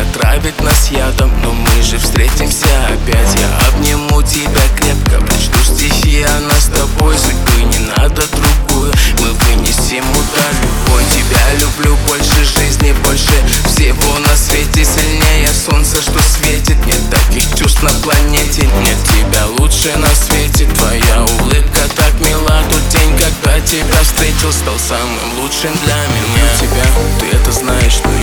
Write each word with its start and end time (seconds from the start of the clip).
Девушка 0.00 0.18
травит 0.18 0.60
нас 0.62 0.90
ядом, 0.90 1.30
но 1.42 1.52
мы 1.52 1.82
же 1.82 1.98
встретимся 1.98 2.66
опять. 2.86 3.34
Я 3.38 3.68
обниму 3.68 4.22
тебя 4.22 4.62
крепко, 4.76 5.20
прочту 5.26 5.58
стихи 5.64 6.22
о 6.22 6.40
нас 6.40 6.64
с 6.64 6.68
тобой 6.68 7.16
Судьбы 7.18 7.62
не 7.64 7.78
надо 7.96 8.22
другую, 8.28 8.92
мы 9.20 9.32
вынесем 9.32 10.04
удар 10.10 10.52
любой 10.62 10.90
Тебя 11.10 11.40
люблю 11.60 11.96
больше 12.08 12.44
жизни, 12.44 12.94
больше 13.04 13.32
всего 13.66 14.18
на 14.20 14.36
свете. 14.36 14.84
Сильнее 14.84 15.48
солнца, 15.48 16.00
что 16.00 16.18
светит, 16.22 16.78
нет 16.86 17.00
таких 17.10 17.44
чувств 17.56 17.82
на 17.82 17.90
планете. 18.02 18.68
Нет 18.82 18.96
тебя 19.04 19.46
лучше 19.58 19.96
на 19.96 20.08
свете, 20.08 20.66
твоя 20.76 21.24
улыбка 21.40 21.80
так 21.96 22.14
мила. 22.20 22.62
Тот 22.70 22.88
день, 22.88 23.18
когда 23.18 23.60
тебя 23.60 24.00
встретил, 24.02 24.52
стал 24.52 24.78
самым 24.78 25.40
лучшим 25.40 25.72
для 25.84 25.96
меня. 25.96 26.20
Люблю 26.20 26.68
тебя, 26.68 26.84
ты 27.18 27.36
это 27.36 27.52
знаешь, 27.52 27.98
но 28.04 28.19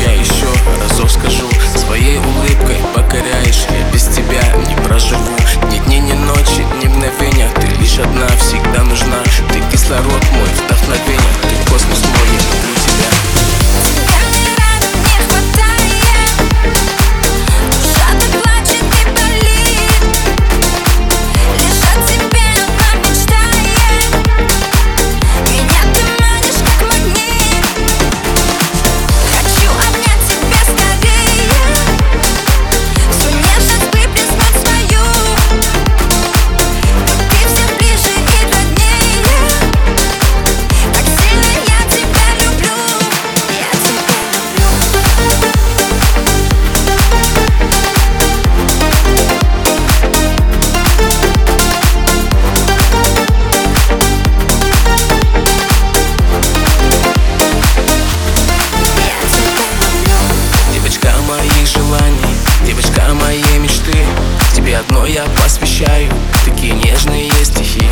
Я 65.07 65.23
посвящаю, 65.41 66.11
такие 66.43 66.73
нежные 66.73 67.31
стихи. 67.41 67.89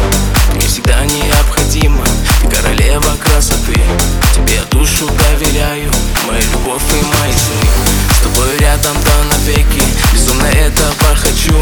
Мне 0.53 0.67
всегда 0.67 1.05
необходима, 1.05 2.03
ты 2.41 2.49
королева 2.49 3.15
красоты. 3.23 3.73
Тебе 4.35 4.59
душу 4.69 5.07
доверяю, 5.07 5.89
мою 6.27 6.41
любовь 6.51 6.83
и 6.91 7.05
мои 7.05 7.31
сны. 7.31 7.69
С 8.11 8.23
тобой 8.23 8.57
рядом 8.59 8.97
да 9.05 9.35
навеки, 9.37 9.81
безумно 10.11 10.45
этого 10.45 11.15
хочу 11.15 11.55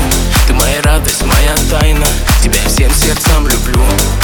Ты 0.48 0.54
моя 0.54 0.82
радость, 0.82 1.22
моя 1.22 1.56
тайна, 1.70 2.08
тебя 2.42 2.60
всем 2.68 2.92
сердцем 2.92 3.48
люблю. 3.48 3.84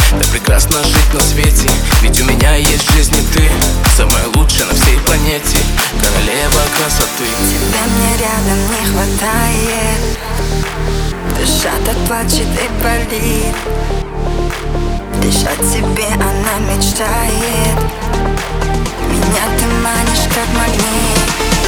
Так 0.10 0.28
прекрасно 0.30 0.84
жить 0.84 1.14
на 1.14 1.22
свете, 1.22 1.70
ведь 2.02 2.20
у 2.22 2.26
меня 2.26 2.56
есть 2.56 2.90
в 2.90 2.94
жизни 2.96 3.22
ты. 3.34 3.52
Самая 3.96 4.26
лучшая 4.34 4.66
на 4.66 4.74
всей 4.74 4.98
планете, 5.06 5.60
королева 6.02 6.62
красоты. 6.76 7.30
Тебя 7.46 7.84
мне 7.86 8.18
рядом 8.18 8.60
не 8.68 8.92
хватает 8.92 10.20
Дышат 11.40 11.96
плачет 12.06 12.42
и 12.42 12.84
болит. 12.84 13.56
Дышать 15.22 15.58
тебе 15.72 16.08
она 16.14 16.74
мечтает. 16.76 17.80
Меня 19.08 19.46
ты 19.58 19.66
манишь 19.82 20.28
как 20.36 20.48
магнит. 20.54 21.59